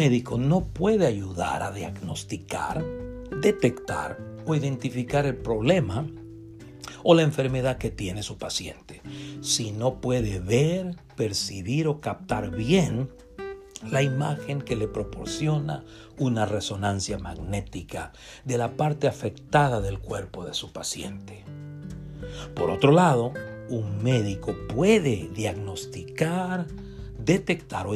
médico 0.00 0.38
no 0.38 0.64
puede 0.64 1.06
ayudar 1.06 1.62
a 1.62 1.72
diagnosticar, 1.72 2.82
detectar 3.42 4.16
o 4.46 4.54
identificar 4.54 5.26
el 5.26 5.36
problema 5.36 6.06
o 7.02 7.14
la 7.14 7.20
enfermedad 7.20 7.76
que 7.76 7.90
tiene 7.90 8.22
su 8.22 8.38
paciente 8.38 9.02
si 9.42 9.72
no 9.72 10.00
puede 10.00 10.40
ver, 10.40 10.96
percibir 11.16 11.86
o 11.86 12.00
captar 12.00 12.50
bien 12.50 13.10
la 13.90 14.00
imagen 14.02 14.62
que 14.62 14.74
le 14.74 14.88
proporciona 14.88 15.84
una 16.16 16.46
resonancia 16.46 17.18
magnética 17.18 18.12
de 18.46 18.56
la 18.56 18.78
parte 18.78 19.06
afectada 19.06 19.82
del 19.82 19.98
cuerpo 19.98 20.46
de 20.46 20.54
su 20.54 20.72
paciente. 20.72 21.44
Por 22.54 22.70
otro 22.70 22.90
lado, 22.90 23.34
un 23.68 24.02
médico 24.02 24.54
puede 24.74 25.28
diagnosticar, 25.34 26.66
detectar 27.18 27.86
o 27.86 27.94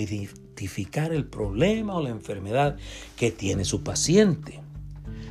identificar 0.55 1.13
el 1.13 1.25
problema 1.25 1.97
o 1.97 2.03
la 2.03 2.11
enfermedad 2.11 2.77
que 3.17 3.33
tiene 3.33 3.65
su 3.65 3.83
paciente. 3.83 4.61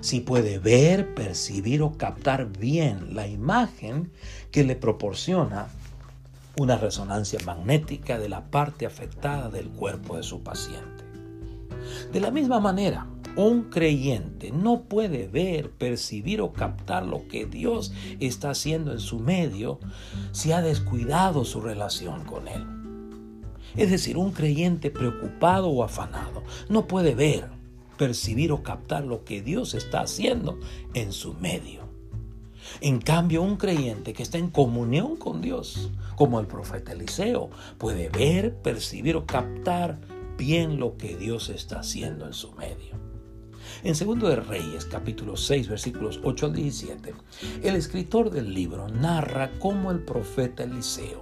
Si 0.01 0.19
puede 0.19 0.59
ver, 0.59 1.15
percibir 1.15 1.81
o 1.81 1.93
captar 1.93 2.51
bien 2.51 3.15
la 3.15 3.27
imagen 3.27 4.11
que 4.51 4.65
le 4.65 4.75
proporciona 4.75 5.67
una 6.57 6.77
resonancia 6.77 7.39
magnética 7.45 8.19
de 8.19 8.27
la 8.27 8.43
parte 8.51 8.85
afectada 8.85 9.49
del 9.49 9.69
cuerpo 9.69 10.17
de 10.17 10.23
su 10.23 10.43
paciente. 10.43 11.05
De 12.11 12.19
la 12.19 12.29
misma 12.29 12.59
manera, 12.59 13.07
un 13.37 13.69
creyente 13.69 14.51
no 14.51 14.83
puede 14.83 15.27
ver, 15.27 15.71
percibir 15.71 16.41
o 16.41 16.51
captar 16.51 17.05
lo 17.05 17.27
que 17.29 17.45
Dios 17.45 17.93
está 18.19 18.49
haciendo 18.51 18.91
en 18.91 18.99
su 18.99 19.19
medio 19.19 19.79
si 20.33 20.51
ha 20.51 20.61
descuidado 20.61 21.45
su 21.45 21.61
relación 21.61 22.25
con 22.25 22.47
Él. 22.49 22.82
Es 23.75 23.89
decir, 23.89 24.17
un 24.17 24.31
creyente 24.31 24.91
preocupado 24.91 25.69
o 25.69 25.83
afanado 25.83 26.43
no 26.69 26.88
puede 26.88 27.16
ver, 27.16 27.49
percibir 27.97 28.52
o 28.52 28.63
captar 28.63 29.03
lo 29.03 29.23
que 29.23 29.41
Dios 29.41 29.73
está 29.73 30.02
haciendo 30.02 30.59
en 30.93 31.11
su 31.11 31.33
medio. 31.33 31.83
En 32.81 32.99
cambio, 32.99 33.41
un 33.41 33.57
creyente 33.57 34.13
que 34.13 34.23
está 34.23 34.38
en 34.38 34.49
comunión 34.49 35.15
con 35.17 35.41
Dios, 35.41 35.91
como 36.15 36.39
el 36.39 36.47
profeta 36.47 36.93
Eliseo, 36.93 37.49
puede 37.77 38.09
ver, 38.09 38.55
percibir 38.55 39.15
o 39.15 39.25
captar 39.25 39.99
bien 40.37 40.80
lo 40.80 40.97
que 40.97 41.17
Dios 41.17 41.49
está 41.49 41.80
haciendo 41.80 42.25
en 42.25 42.33
su 42.33 42.52
medio. 42.53 43.03
En 43.83 43.95
Segundo 43.95 44.30
de 44.30 44.37
Reyes, 44.37 44.85
capítulo 44.85 45.35
6, 45.35 45.67
versículos 45.67 46.19
8 46.23 46.45
al 46.47 46.53
17, 46.53 47.13
el 47.63 47.75
escritor 47.75 48.30
del 48.30 48.53
libro 48.53 48.87
narra 48.87 49.52
cómo 49.59 49.91
el 49.91 49.99
profeta 49.99 50.63
Eliseo 50.63 51.21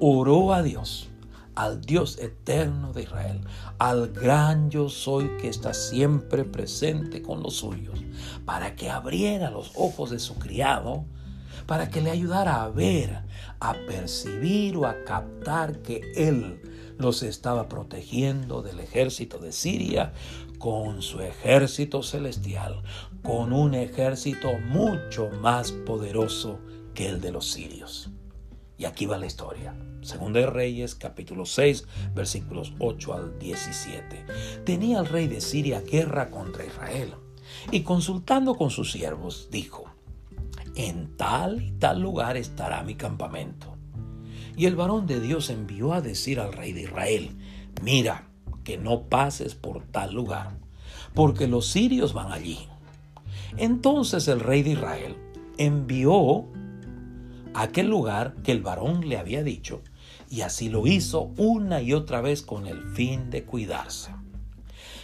oró 0.00 0.52
a 0.52 0.62
Dios 0.62 1.08
al 1.54 1.80
Dios 1.80 2.18
eterno 2.18 2.92
de 2.92 3.02
Israel, 3.02 3.40
al 3.78 4.08
gran 4.08 4.70
yo 4.70 4.88
soy 4.88 5.28
que 5.40 5.48
está 5.48 5.74
siempre 5.74 6.44
presente 6.44 7.22
con 7.22 7.42
los 7.42 7.56
suyos, 7.56 7.98
para 8.44 8.76
que 8.76 8.90
abriera 8.90 9.50
los 9.50 9.72
ojos 9.76 10.10
de 10.10 10.18
su 10.18 10.34
criado, 10.36 11.04
para 11.66 11.88
que 11.90 12.00
le 12.00 12.10
ayudara 12.10 12.62
a 12.62 12.68
ver, 12.68 13.22
a 13.60 13.74
percibir 13.86 14.76
o 14.76 14.86
a 14.86 15.04
captar 15.04 15.80
que 15.82 16.00
él 16.16 16.60
los 16.98 17.22
estaba 17.22 17.68
protegiendo 17.68 18.62
del 18.62 18.80
ejército 18.80 19.38
de 19.38 19.52
Siria 19.52 20.12
con 20.58 21.02
su 21.02 21.20
ejército 21.20 22.02
celestial, 22.02 22.82
con 23.22 23.52
un 23.52 23.74
ejército 23.74 24.52
mucho 24.58 25.30
más 25.40 25.72
poderoso 25.72 26.58
que 26.94 27.08
el 27.08 27.20
de 27.20 27.32
los 27.32 27.50
sirios. 27.50 28.10
Y 28.78 28.84
aquí 28.84 29.06
va 29.06 29.18
la 29.18 29.26
historia. 29.26 29.74
Segunda 30.04 30.40
de 30.40 30.46
Reyes, 30.46 30.94
capítulo 30.94 31.46
6, 31.46 31.86
versículos 32.14 32.74
8 32.78 33.14
al 33.14 33.38
17. 33.38 34.26
Tenía 34.64 34.98
el 34.98 35.06
rey 35.06 35.28
de 35.28 35.40
Siria 35.40 35.80
guerra 35.80 36.30
contra 36.30 36.66
Israel 36.66 37.14
y 37.70 37.80
consultando 37.80 38.54
con 38.54 38.68
sus 38.68 38.92
siervos 38.92 39.48
dijo, 39.50 39.84
en 40.76 41.16
tal 41.16 41.62
y 41.62 41.70
tal 41.70 42.02
lugar 42.02 42.36
estará 42.36 42.82
mi 42.82 42.96
campamento. 42.96 43.76
Y 44.56 44.66
el 44.66 44.76
varón 44.76 45.06
de 45.06 45.20
Dios 45.20 45.48
envió 45.48 45.94
a 45.94 46.02
decir 46.02 46.38
al 46.38 46.52
rey 46.52 46.74
de 46.74 46.82
Israel, 46.82 47.30
mira, 47.82 48.28
que 48.62 48.76
no 48.76 49.04
pases 49.04 49.54
por 49.54 49.84
tal 49.84 50.14
lugar, 50.14 50.58
porque 51.14 51.48
los 51.48 51.66
sirios 51.66 52.12
van 52.12 52.30
allí. 52.30 52.58
Entonces 53.56 54.28
el 54.28 54.40
rey 54.40 54.62
de 54.62 54.72
Israel 54.72 55.16
envió 55.56 56.46
a 57.54 57.62
aquel 57.62 57.88
lugar 57.88 58.34
que 58.42 58.52
el 58.52 58.60
varón 58.60 59.08
le 59.08 59.16
había 59.16 59.42
dicho, 59.42 59.80
y 60.34 60.42
así 60.42 60.68
lo 60.68 60.84
hizo 60.88 61.30
una 61.36 61.80
y 61.80 61.92
otra 61.92 62.20
vez 62.20 62.42
con 62.42 62.66
el 62.66 62.82
fin 62.82 63.30
de 63.30 63.44
cuidarse. 63.44 64.10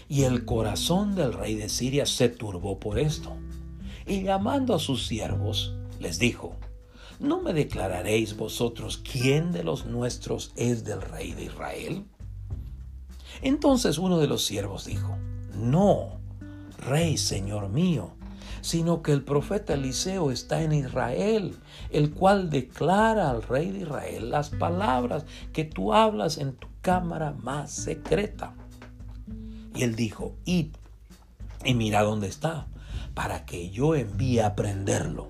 Y 0.08 0.24
el 0.24 0.44
corazón 0.44 1.14
del 1.14 1.32
rey 1.32 1.54
de 1.54 1.68
Siria 1.68 2.04
se 2.04 2.28
turbó 2.28 2.80
por 2.80 2.98
esto. 2.98 3.36
Y 4.08 4.24
llamando 4.24 4.74
a 4.74 4.80
sus 4.80 5.06
siervos, 5.06 5.76
les 6.00 6.18
dijo, 6.18 6.56
¿no 7.20 7.40
me 7.40 7.52
declararéis 7.52 8.36
vosotros 8.36 8.98
quién 8.98 9.52
de 9.52 9.62
los 9.62 9.86
nuestros 9.86 10.50
es 10.56 10.82
del 10.82 11.00
rey 11.00 11.30
de 11.30 11.44
Israel? 11.44 12.04
Entonces 13.40 13.98
uno 13.98 14.18
de 14.18 14.26
los 14.26 14.44
siervos 14.44 14.84
dijo, 14.84 15.16
No, 15.54 16.18
rey, 16.76 17.16
señor 17.16 17.68
mío, 17.68 18.16
sino 18.60 19.02
que 19.02 19.12
el 19.12 19.22
profeta 19.22 19.74
Eliseo 19.74 20.30
está 20.30 20.62
en 20.62 20.72
Israel, 20.72 21.56
el 21.90 22.10
cual 22.12 22.50
declara 22.50 23.30
al 23.30 23.42
rey 23.42 23.70
de 23.70 23.80
Israel 23.80 24.30
las 24.30 24.50
palabras 24.50 25.24
que 25.52 25.64
tú 25.64 25.92
hablas 25.92 26.38
en 26.38 26.52
tu 26.54 26.68
cámara 26.80 27.32
más 27.32 27.70
secreta. 27.70 28.54
Y 29.74 29.82
él 29.82 29.94
dijo, 29.94 30.36
id 30.44 30.68
y 31.64 31.74
mira 31.74 32.02
dónde 32.02 32.28
está, 32.28 32.66
para 33.14 33.44
que 33.44 33.70
yo 33.70 33.94
envíe 33.94 34.40
a 34.40 34.56
prenderlo. 34.56 35.28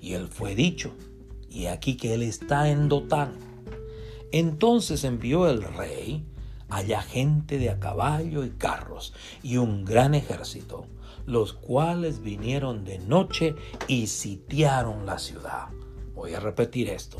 Y 0.00 0.12
él 0.12 0.28
fue 0.28 0.54
dicho, 0.54 0.92
y 1.48 1.66
aquí 1.66 1.96
que 1.96 2.14
él 2.14 2.22
está 2.22 2.68
en 2.68 2.88
Dotán. 2.88 3.32
Entonces 4.30 5.04
envió 5.04 5.48
el 5.48 5.62
rey 5.62 6.24
allá 6.70 7.02
gente 7.02 7.58
de 7.58 7.70
a 7.70 7.78
caballo 7.78 8.44
y 8.44 8.50
carros 8.50 9.14
y 9.42 9.56
un 9.56 9.84
gran 9.84 10.14
ejército 10.14 10.86
los 11.28 11.52
cuales 11.52 12.22
vinieron 12.22 12.86
de 12.86 12.98
noche 12.98 13.54
y 13.86 14.06
sitiaron 14.06 15.04
la 15.04 15.18
ciudad. 15.18 15.68
Voy 16.14 16.32
a 16.32 16.40
repetir 16.40 16.88
esto. 16.88 17.18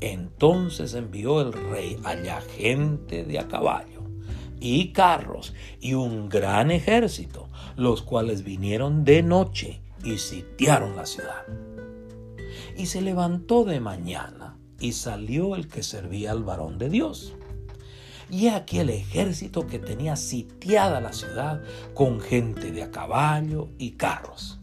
Entonces 0.00 0.94
envió 0.94 1.42
el 1.42 1.52
rey 1.52 1.98
allá 2.02 2.40
gente 2.40 3.22
de 3.22 3.38
a 3.38 3.48
caballo 3.48 4.00
y 4.60 4.92
carros 4.92 5.52
y 5.78 5.92
un 5.92 6.30
gran 6.30 6.70
ejército, 6.70 7.50
los 7.76 8.00
cuales 8.00 8.44
vinieron 8.44 9.04
de 9.04 9.22
noche 9.22 9.82
y 10.02 10.16
sitiaron 10.16 10.96
la 10.96 11.04
ciudad. 11.04 11.44
Y 12.78 12.86
se 12.86 13.02
levantó 13.02 13.64
de 13.64 13.78
mañana 13.78 14.56
y 14.78 14.92
salió 14.92 15.54
el 15.54 15.68
que 15.68 15.82
servía 15.82 16.30
al 16.30 16.44
varón 16.44 16.78
de 16.78 16.88
Dios 16.88 17.34
y 18.30 18.48
aquí 18.48 18.78
el 18.78 18.90
ejército 18.90 19.66
que 19.66 19.78
tenía 19.78 20.16
sitiada 20.16 21.00
la 21.00 21.12
ciudad 21.12 21.62
con 21.94 22.20
gente 22.20 22.70
de 22.70 22.84
a 22.84 22.90
caballo 22.90 23.68
y 23.78 23.92
carros. 23.92 24.60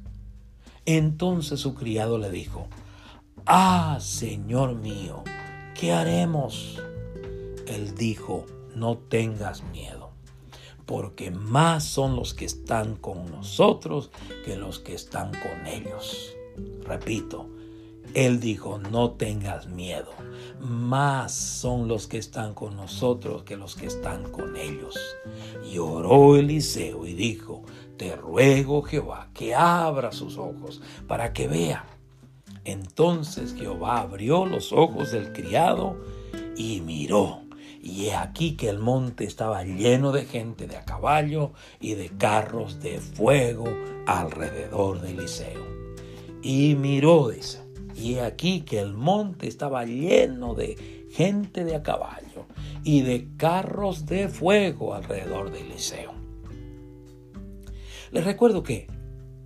Entonces 0.85 1.59
su 1.59 1.75
criado 1.75 2.17
le 2.17 2.31
dijo, 2.31 2.67
Ah, 3.45 3.97
Señor 4.01 4.75
mío, 4.75 5.23
¿qué 5.79 5.93
haremos? 5.93 6.81
Él 7.65 7.95
dijo, 7.95 8.45
no 8.75 8.97
tengas 8.97 9.63
miedo, 9.63 10.11
porque 10.85 11.31
más 11.31 11.85
son 11.85 12.15
los 12.15 12.33
que 12.33 12.45
están 12.45 12.95
con 12.95 13.31
nosotros 13.31 14.11
que 14.43 14.57
los 14.57 14.79
que 14.79 14.95
están 14.95 15.31
con 15.31 15.65
ellos. 15.65 16.33
Repito, 16.83 17.49
él 18.17 18.39
dijo, 18.39 18.79
no 18.79 19.11
tengas 19.11 19.67
miedo, 19.67 20.09
más 20.59 21.31
son 21.33 21.87
los 21.87 22.07
que 22.07 22.17
están 22.17 22.55
con 22.55 22.75
nosotros 22.75 23.43
que 23.43 23.57
los 23.57 23.75
que 23.75 23.85
están 23.85 24.31
con 24.31 24.57
ellos. 24.57 24.97
Y 25.71 25.77
oró 25.77 26.35
Eliseo 26.35 27.05
y 27.05 27.13
dijo, 27.13 27.61
te 27.95 28.15
ruego 28.15 28.81
Jehová 28.81 29.29
que 29.35 29.53
abra 29.53 30.11
sus 30.11 30.39
ojos 30.39 30.81
para 31.07 31.31
que 31.31 31.47
vea. 31.47 31.85
Entonces 32.65 33.53
Jehová 33.53 33.99
abrió 33.99 34.47
los 34.47 34.73
ojos 34.73 35.11
del 35.11 35.31
criado 35.31 35.95
y 36.55 36.81
miró. 36.81 37.43
Y 37.83 38.07
he 38.07 38.15
aquí 38.15 38.57
que 38.57 38.69
el 38.69 38.79
monte 38.79 39.25
estaba 39.25 39.63
lleno 39.63 40.11
de 40.11 40.25
gente 40.25 40.65
de 40.65 40.77
a 40.77 40.85
caballo 40.85 41.51
y 41.79 41.93
de 41.93 42.09
carros 42.17 42.81
de 42.81 42.99
fuego 42.99 43.65
alrededor 44.07 45.01
de 45.01 45.11
Eliseo. 45.11 45.63
Y 46.41 46.75
miró, 46.75 47.29
dice, 47.29 47.66
y 48.07 48.19
aquí 48.19 48.61
que 48.61 48.79
el 48.79 48.93
monte 48.93 49.47
estaba 49.47 49.83
lleno 49.83 50.55
de 50.55 51.07
gente 51.11 51.65
de 51.65 51.75
a 51.75 51.83
caballo 51.83 52.45
y 52.85 53.01
de 53.01 53.27
carros 53.35 54.05
de 54.05 54.29
fuego 54.29 54.93
alrededor 54.93 55.51
de 55.51 55.59
Eliseo. 55.59 56.13
Les 58.11 58.23
recuerdo 58.23 58.63
que 58.63 58.87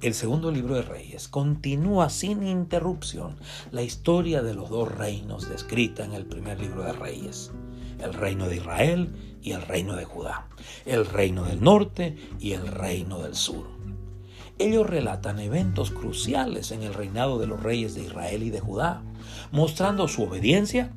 el 0.03 0.13
segundo 0.13 0.51
libro 0.51 0.75
de 0.75 0.83
Reyes 0.83 1.27
continúa 1.27 2.11
sin 2.11 2.45
interrupción 2.45 3.35
la 3.71 3.81
historia 3.81 4.43
de 4.43 4.53
los 4.53 4.69
dos 4.69 4.95
reinos 4.95 5.49
descrita 5.49 6.05
en 6.05 6.13
el 6.13 6.27
primer 6.27 6.59
libro 6.59 6.83
de 6.83 6.93
Reyes. 6.93 7.51
el 7.99 8.13
reino 8.13 8.47
de 8.47 8.57
Israel 8.57 9.09
y 9.41 9.51
el 9.51 9.61
reino 9.61 9.95
de 9.95 10.05
Judá, 10.05 10.47
el 10.85 11.05
reino 11.05 11.45
del 11.45 11.63
norte 11.63 12.15
y 12.39 12.53
el 12.53 12.67
reino 12.67 13.19
del 13.19 13.35
sur. 13.35 13.80
Ellos 14.61 14.87
relatan 14.87 15.39
eventos 15.39 15.89
cruciales 15.89 16.69
en 16.71 16.83
el 16.83 16.93
reinado 16.93 17.39
de 17.39 17.47
los 17.47 17.63
reyes 17.63 17.95
de 17.95 18.03
Israel 18.03 18.43
y 18.43 18.51
de 18.51 18.59
Judá, 18.59 19.01
mostrando 19.51 20.07
su 20.07 20.21
obediencia 20.21 20.93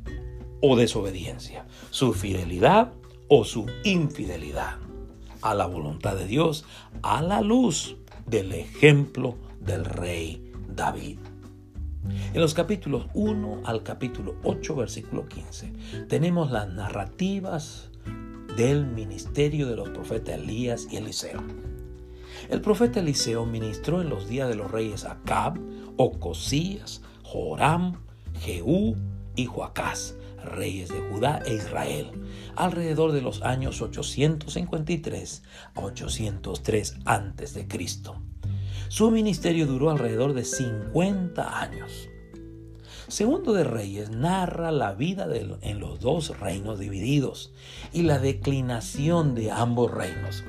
o 0.60 0.76
desobediencia, 0.76 1.64
su 1.88 2.12
fidelidad 2.12 2.92
o 3.28 3.42
su 3.46 3.64
infidelidad 3.82 4.76
a 5.40 5.54
la 5.54 5.64
voluntad 5.64 6.14
de 6.14 6.26
Dios 6.26 6.66
a 7.00 7.22
la 7.22 7.40
luz 7.40 7.96
del 8.26 8.52
ejemplo 8.52 9.38
del 9.60 9.86
rey 9.86 10.52
David. 10.68 11.16
En 12.34 12.40
los 12.42 12.52
capítulos 12.52 13.06
1 13.14 13.62
al 13.64 13.82
capítulo 13.82 14.36
8, 14.42 14.76
versículo 14.76 15.26
15, 15.26 15.72
tenemos 16.10 16.50
las 16.50 16.68
narrativas 16.68 17.88
del 18.58 18.84
ministerio 18.84 19.66
de 19.68 19.76
los 19.76 19.88
profetas 19.88 20.34
Elías 20.34 20.86
y 20.90 20.96
Eliseo. 20.96 21.42
El 22.48 22.60
profeta 22.60 23.00
Eliseo 23.00 23.46
ministró 23.46 24.02
en 24.02 24.10
los 24.10 24.28
días 24.28 24.48
de 24.48 24.54
los 24.54 24.70
reyes 24.70 25.04
Acab, 25.04 25.58
Ocosías, 25.96 27.02
Joram, 27.22 28.00
Jehú 28.40 28.96
y 29.34 29.46
Joacás, 29.46 30.16
reyes 30.44 30.90
de 30.90 31.00
Judá 31.00 31.42
e 31.46 31.54
Israel, 31.54 32.10
alrededor 32.56 33.12
de 33.12 33.22
los 33.22 33.42
años 33.42 33.80
853 33.80 35.42
a 35.74 35.80
803 35.80 36.96
a.C. 37.04 37.66
Su 38.88 39.10
ministerio 39.10 39.66
duró 39.66 39.90
alrededor 39.90 40.34
de 40.34 40.44
50 40.44 41.60
años. 41.60 42.08
Segundo 43.08 43.52
de 43.52 43.64
Reyes 43.64 44.10
narra 44.10 44.70
la 44.70 44.94
vida 44.94 45.26
en 45.60 45.78
los 45.78 46.00
dos 46.00 46.38
reinos 46.40 46.78
divididos 46.78 47.52
y 47.92 48.02
la 48.02 48.18
declinación 48.18 49.34
de 49.34 49.50
ambos 49.50 49.90
reinos, 49.90 50.42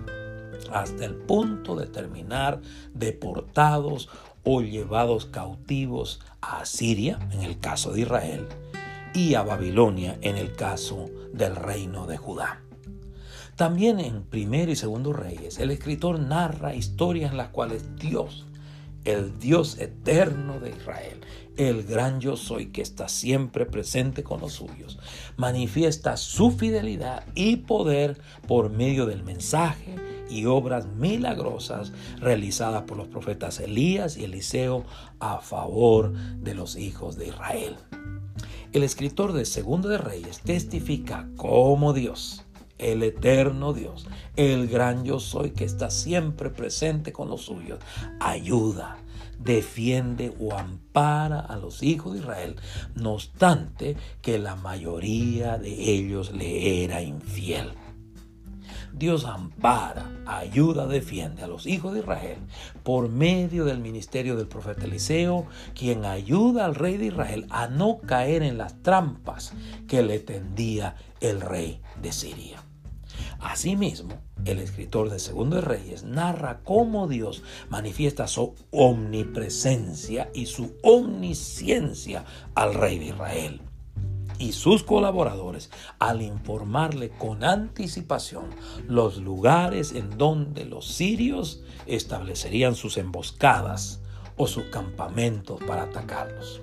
hasta 0.76 1.06
el 1.06 1.16
punto 1.16 1.78
de 1.78 1.88
terminar 1.88 2.60
deportados 2.94 4.10
o 4.44 4.62
llevados 4.62 5.26
cautivos 5.26 6.20
a 6.42 6.66
Siria, 6.66 7.18
en 7.32 7.42
el 7.44 7.60
caso 7.60 7.94
de 7.94 8.02
Israel, 8.02 8.46
y 9.14 9.36
a 9.36 9.42
Babilonia, 9.42 10.18
en 10.22 10.36
el 10.36 10.54
caso 10.54 11.10
del 11.32 11.56
reino 11.56 12.08
de 12.08 12.18
Judá. 12.18 12.62
También 13.56 14.02
en 14.02 14.24
Primero 14.24 14.70
y 14.70 14.76
Segundo 14.76 15.14
Reyes, 15.14 15.60
el 15.60 15.72
escritor 15.72 16.20
narra 16.20 16.76
historias 16.76 17.32
en 17.32 17.38
las 17.38 17.50
cuales 17.50 17.96
Dios, 17.96 18.46
el 19.06 19.40
Dios 19.40 19.78
eterno 19.80 20.60
de 20.60 20.72
Israel, 20.72 21.22
el 21.58 21.84
gran 21.84 22.20
yo 22.20 22.36
soy 22.36 22.68
que 22.68 22.82
está 22.82 23.08
siempre 23.08 23.66
presente 23.66 24.24
con 24.24 24.42
los 24.42 24.54
suyos, 24.54 25.00
manifiesta 25.38 26.18
su 26.18 26.52
fidelidad 26.52 27.24
y 27.36 27.58
poder 27.58 28.20
por 28.48 28.70
medio 28.70 29.06
del 29.06 29.24
mensaje 29.24 29.96
y 30.30 30.46
obras 30.46 30.88
milagrosas 30.88 31.94
realizadas 32.20 32.84
por 32.84 32.98
los 32.98 33.08
profetas 33.08 33.60
Elías 33.60 34.18
y 34.18 34.26
Eliseo 34.26 34.84
a 35.20 35.40
favor 35.40 36.14
de 36.14 36.56
los 36.56 36.76
hijos 36.76 37.16
de 37.16 37.28
Israel. 37.28 37.76
El 38.74 38.84
escritor 38.84 39.32
de 39.32 39.46
Segundo 39.46 39.88
de 39.88 39.98
Reyes 39.98 40.42
testifica 40.42 41.30
cómo 41.38 41.94
Dios, 41.94 42.44
el 42.78 43.04
eterno 43.04 43.74
Dios, 43.74 44.08
el 44.36 44.68
gran 44.68 45.04
yo 45.06 45.20
soy 45.20 45.52
que 45.52 45.64
está 45.64 45.90
siempre 45.90 46.50
presente 46.50 47.12
con 47.12 47.30
los 47.30 47.42
suyos, 47.42 47.80
ayuda, 48.20 48.98
defiende 49.40 50.34
o 50.40 50.56
ampara 50.56 51.40
a 51.40 51.58
los 51.58 51.84
hijos 51.84 52.14
de 52.14 52.20
Israel, 52.20 52.56
no 52.96 53.14
obstante 53.14 53.96
que 54.22 54.40
la 54.40 54.56
mayoría 54.56 55.58
de 55.58 55.92
ellos 55.92 56.34
le 56.34 56.84
era 56.84 57.02
infiel. 57.02 57.74
Dios 58.98 59.26
ampara, 59.26 60.10
ayuda, 60.26 60.88
defiende 60.88 61.44
a 61.44 61.48
los 61.48 61.68
hijos 61.68 61.94
de 61.94 62.00
Israel 62.00 62.38
por 62.84 63.10
medio 63.10 63.66
del 63.66 63.80
ministerio 63.80 64.38
del 64.38 64.48
profeta 64.48 64.86
Eliseo, 64.86 65.48
quien 65.74 66.06
ayuda 66.06 66.64
al 66.64 66.76
rey 66.76 66.96
de 66.96 67.08
Israel 67.08 67.46
a 67.50 67.68
no 67.68 68.00
caer 68.00 68.42
en 68.42 68.58
las 68.58 68.82
trampas 68.84 69.52
que 69.90 70.02
le 70.02 70.20
tendía 70.20 70.96
el 71.20 71.42
rey 71.42 71.82
de 72.02 72.14
Siria. 72.14 72.64
Asimismo, 73.42 74.14
el 74.46 74.60
escritor 74.60 75.10
de 75.10 75.20
Segundo 75.20 75.58
de 75.58 75.62
Reyes 75.62 76.04
narra 76.04 76.62
cómo 76.64 77.10
Dios 77.10 77.44
manifiesta 77.70 78.28
su 78.28 78.56
omnipresencia 78.72 80.30
y 80.34 80.46
su 80.46 80.74
omnisciencia 80.84 82.24
al 82.56 82.74
rey 82.74 82.98
de 83.00 83.06
Israel 83.08 83.62
y 84.40 84.52
sus 84.52 84.84
colaboradores 84.84 85.70
al 86.00 86.22
informarle 86.22 87.10
con 87.10 87.44
anticipación 87.44 88.46
los 88.88 89.18
lugares 89.18 89.94
en 89.94 90.18
donde 90.18 90.66
los 90.66 90.88
sirios 90.88 91.64
establecerían 91.86 92.76
sus 92.76 92.98
emboscadas 92.98 94.02
o 94.38 94.48
sus 94.48 94.66
campamentos 94.66 95.62
para 95.66 95.84
atacarlos. 95.84 96.62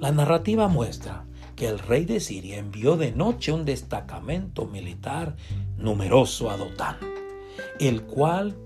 La 0.00 0.12
narrativa 0.12 0.68
muestra 0.68 1.24
que 1.56 1.68
el 1.68 1.78
rey 1.78 2.04
de 2.06 2.20
Siria 2.20 2.58
envió 2.58 2.96
de 2.96 3.12
noche 3.12 3.52
un 3.52 3.64
destacamento 3.64 4.64
militar 4.66 5.36
numeroso 5.76 6.50
a 6.50 6.56
Dotán, 6.56 6.96
el 7.78 8.02
cual 8.02 8.56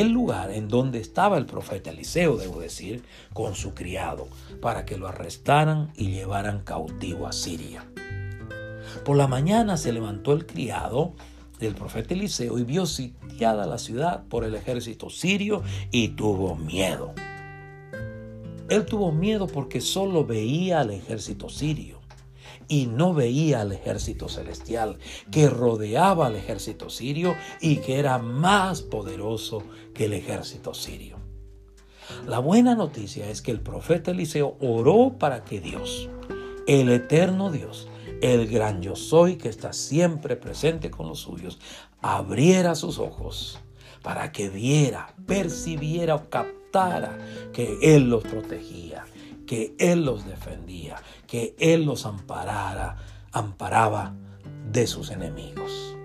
el 0.00 0.10
lugar 0.10 0.50
en 0.50 0.68
donde 0.68 1.00
estaba 1.00 1.38
el 1.38 1.46
profeta 1.46 1.90
Eliseo, 1.90 2.36
debo 2.36 2.60
decir, 2.60 3.02
con 3.32 3.54
su 3.54 3.74
criado, 3.74 4.28
para 4.60 4.84
que 4.84 4.96
lo 4.96 5.08
arrestaran 5.08 5.92
y 5.96 6.10
llevaran 6.10 6.60
cautivo 6.60 7.26
a 7.26 7.32
Siria. 7.32 7.84
Por 9.04 9.16
la 9.16 9.26
mañana 9.26 9.76
se 9.76 9.92
levantó 9.92 10.32
el 10.32 10.46
criado 10.46 11.14
del 11.58 11.74
profeta 11.74 12.14
Eliseo 12.14 12.58
y 12.58 12.64
vio 12.64 12.86
sitiada 12.86 13.66
la 13.66 13.78
ciudad 13.78 14.22
por 14.28 14.44
el 14.44 14.54
ejército 14.54 15.10
sirio 15.10 15.62
y 15.90 16.08
tuvo 16.08 16.54
miedo. 16.54 17.12
Él 18.68 18.84
tuvo 18.84 19.10
miedo 19.10 19.46
porque 19.46 19.80
solo 19.80 20.24
veía 20.24 20.80
al 20.80 20.90
ejército 20.90 21.48
sirio 21.48 21.97
y 22.68 22.86
no 22.86 23.14
veía 23.14 23.62
al 23.62 23.72
ejército 23.72 24.28
celestial 24.28 24.98
que 25.30 25.48
rodeaba 25.48 26.26
al 26.26 26.36
ejército 26.36 26.90
sirio 26.90 27.34
y 27.60 27.76
que 27.76 27.98
era 27.98 28.18
más 28.18 28.82
poderoso 28.82 29.62
que 29.94 30.04
el 30.04 30.12
ejército 30.12 30.74
sirio. 30.74 31.16
La 32.26 32.38
buena 32.38 32.74
noticia 32.74 33.28
es 33.28 33.42
que 33.42 33.50
el 33.50 33.60
profeta 33.60 34.10
Eliseo 34.10 34.56
oró 34.60 35.16
para 35.18 35.44
que 35.44 35.60
Dios, 35.60 36.08
el 36.66 36.88
eterno 36.90 37.50
Dios, 37.50 37.88
el 38.20 38.46
gran 38.48 38.82
yo 38.82 38.96
soy 38.96 39.36
que 39.36 39.48
está 39.48 39.72
siempre 39.72 40.36
presente 40.36 40.90
con 40.90 41.08
los 41.08 41.20
suyos, 41.20 41.58
abriera 42.00 42.74
sus 42.74 42.98
ojos 42.98 43.58
para 44.02 44.32
que 44.32 44.48
viera, 44.48 45.14
percibiera 45.26 46.14
o 46.14 46.30
captara 46.30 47.18
que 47.52 47.78
Él 47.82 48.08
los 48.08 48.22
protegía, 48.24 49.04
que 49.48 49.74
Él 49.78 50.04
los 50.04 50.26
defendía, 50.26 51.02
que 51.26 51.56
Él 51.58 51.84
los 51.84 52.04
amparara, 52.04 52.98
amparaba 53.32 54.14
de 54.70 54.86
sus 54.86 55.10
enemigos. 55.10 55.96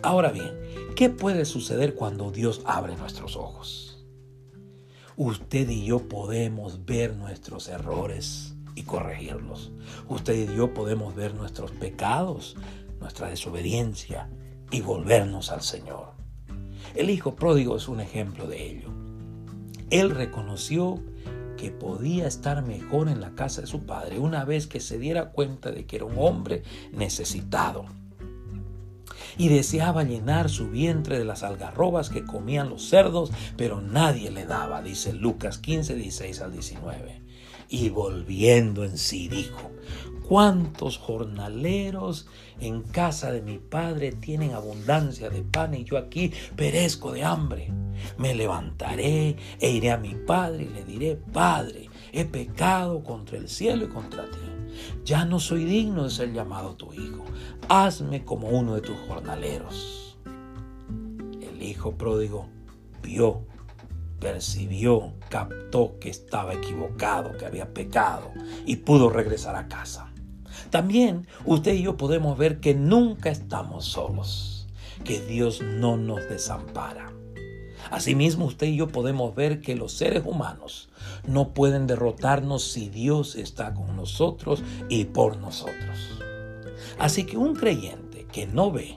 Ahora 0.00 0.30
bien, 0.30 0.52
¿qué 0.94 1.10
puede 1.10 1.44
suceder 1.44 1.96
cuando 1.96 2.30
Dios 2.30 2.62
abre 2.64 2.96
nuestros 2.96 3.34
ojos? 3.36 4.06
Usted 5.16 5.68
y 5.68 5.86
yo 5.86 6.08
podemos 6.08 6.84
ver 6.86 7.16
nuestros 7.16 7.66
errores 7.66 8.54
y 8.76 8.84
corregirlos. 8.84 9.72
Usted 10.08 10.48
y 10.48 10.56
yo 10.56 10.72
podemos 10.72 11.16
ver 11.16 11.34
nuestros 11.34 11.72
pecados, 11.72 12.54
nuestra 13.00 13.28
desobediencia 13.28 14.30
y 14.70 14.82
volvernos 14.82 15.50
al 15.50 15.62
Señor. 15.62 16.12
El 16.94 17.10
Hijo 17.10 17.34
pródigo 17.34 17.76
es 17.76 17.88
un 17.88 17.98
ejemplo 17.98 18.46
de 18.46 18.70
ello. 18.70 18.90
Él 19.90 20.10
reconoció 20.10 21.02
que 21.58 21.70
podía 21.70 22.26
estar 22.26 22.62
mejor 22.62 23.08
en 23.08 23.20
la 23.20 23.34
casa 23.34 23.60
de 23.60 23.66
su 23.66 23.84
padre 23.84 24.18
una 24.18 24.46
vez 24.46 24.66
que 24.66 24.80
se 24.80 24.98
diera 24.98 25.32
cuenta 25.32 25.70
de 25.70 25.84
que 25.84 25.96
era 25.96 26.06
un 26.06 26.14
hombre 26.16 26.62
necesitado. 26.92 27.84
Y 29.36 29.48
deseaba 29.48 30.04
llenar 30.04 30.48
su 30.48 30.70
vientre 30.70 31.18
de 31.18 31.24
las 31.24 31.42
algarrobas 31.42 32.08
que 32.08 32.24
comían 32.24 32.70
los 32.70 32.88
cerdos, 32.88 33.30
pero 33.56 33.80
nadie 33.80 34.30
le 34.30 34.46
daba, 34.46 34.82
dice 34.82 35.12
Lucas 35.12 35.58
15, 35.58 35.94
16 35.94 36.40
al 36.40 36.52
19. 36.52 37.22
Y 37.68 37.90
volviendo 37.90 38.84
en 38.84 38.96
sí 38.96 39.28
dijo, 39.28 39.70
¿Cuántos 40.28 40.98
jornaleros 40.98 42.26
en 42.60 42.82
casa 42.82 43.32
de 43.32 43.40
mi 43.40 43.56
padre 43.56 44.12
tienen 44.12 44.52
abundancia 44.52 45.30
de 45.30 45.40
pan 45.40 45.72
y 45.72 45.84
yo 45.84 45.96
aquí 45.96 46.32
perezco 46.54 47.12
de 47.12 47.24
hambre? 47.24 47.72
Me 48.18 48.34
levantaré 48.34 49.36
e 49.58 49.70
iré 49.70 49.90
a 49.90 49.96
mi 49.96 50.14
padre 50.14 50.64
y 50.64 50.68
le 50.68 50.84
diré, 50.84 51.16
Padre, 51.16 51.88
he 52.12 52.26
pecado 52.26 53.02
contra 53.02 53.38
el 53.38 53.48
cielo 53.48 53.86
y 53.86 53.88
contra 53.88 54.26
ti. 54.26 54.36
Ya 55.02 55.24
no 55.24 55.40
soy 55.40 55.64
digno 55.64 56.04
de 56.04 56.10
ser 56.10 56.34
llamado 56.34 56.76
tu 56.76 56.92
hijo. 56.92 57.24
Hazme 57.70 58.22
como 58.26 58.50
uno 58.50 58.74
de 58.74 58.82
tus 58.82 58.98
jornaleros. 59.08 60.18
El 61.40 61.62
hijo 61.62 61.96
pródigo 61.96 62.50
vio, 63.02 63.46
percibió, 64.20 65.14
captó 65.30 65.98
que 65.98 66.10
estaba 66.10 66.52
equivocado, 66.52 67.34
que 67.38 67.46
había 67.46 67.72
pecado 67.72 68.30
y 68.66 68.76
pudo 68.76 69.08
regresar 69.08 69.56
a 69.56 69.68
casa. 69.68 70.12
También 70.70 71.26
usted 71.44 71.74
y 71.74 71.82
yo 71.82 71.96
podemos 71.96 72.36
ver 72.38 72.60
que 72.60 72.74
nunca 72.74 73.30
estamos 73.30 73.86
solos, 73.86 74.66
que 75.04 75.20
Dios 75.20 75.62
no 75.62 75.96
nos 75.96 76.28
desampara. 76.28 77.12
Asimismo, 77.90 78.44
usted 78.44 78.66
y 78.66 78.76
yo 78.76 78.88
podemos 78.88 79.34
ver 79.34 79.60
que 79.60 79.74
los 79.74 79.92
seres 79.92 80.24
humanos 80.26 80.90
no 81.26 81.54
pueden 81.54 81.86
derrotarnos 81.86 82.62
si 82.64 82.88
Dios 82.88 83.36
está 83.36 83.72
con 83.74 83.96
nosotros 83.96 84.62
y 84.88 85.06
por 85.06 85.38
nosotros. 85.38 86.20
Así 86.98 87.24
que 87.24 87.36
un 87.36 87.54
creyente 87.54 88.26
que 88.30 88.46
no 88.46 88.70
ve, 88.70 88.96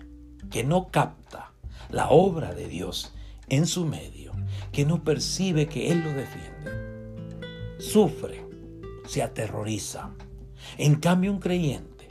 que 0.49 0.63
no 0.63 0.89
capta 0.89 1.53
la 1.89 2.09
obra 2.09 2.53
de 2.53 2.67
Dios 2.67 3.13
en 3.47 3.65
su 3.65 3.85
medio, 3.85 4.31
que 4.71 4.85
no 4.85 5.03
percibe 5.03 5.67
que 5.67 5.91
Él 5.91 6.03
lo 6.03 6.11
defiende, 6.13 7.79
sufre, 7.79 8.45
se 9.05 9.21
aterroriza. 9.21 10.11
En 10.77 10.95
cambio, 10.95 11.31
un 11.31 11.39
creyente, 11.39 12.09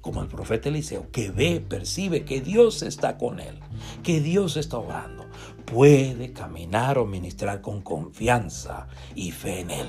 como 0.00 0.22
el 0.22 0.28
profeta 0.28 0.68
Eliseo, 0.68 1.10
que 1.10 1.30
ve, 1.30 1.60
percibe 1.60 2.24
que 2.24 2.40
Dios 2.40 2.82
está 2.82 3.18
con 3.18 3.40
él, 3.40 3.60
que 4.02 4.20
Dios 4.20 4.56
está 4.56 4.78
obrando, 4.78 5.26
puede 5.66 6.32
caminar 6.32 6.98
o 6.98 7.06
ministrar 7.06 7.60
con 7.60 7.82
confianza 7.82 8.88
y 9.14 9.30
fe 9.30 9.60
en 9.60 9.70
Él. 9.70 9.88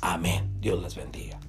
Amén. 0.00 0.56
Dios 0.60 0.82
les 0.82 0.94
bendiga. 0.94 1.43